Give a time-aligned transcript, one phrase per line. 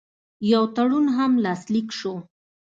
[0.51, 2.15] یو تړون هم لاسلیک شو.